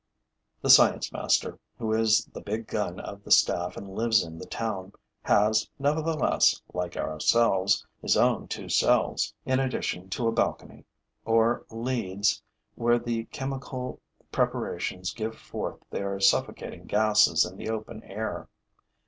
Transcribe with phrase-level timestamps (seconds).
[0.63, 4.47] The science master, who is the big gun of the staff and lives in the
[4.47, 10.85] town, has nevertheless, like ourselves, his own two cells, in addition to a balcony,
[11.23, 12.41] or leads,
[12.73, 13.99] where the chemical
[14.31, 18.49] preparations give forth their suffocating gases in the open air.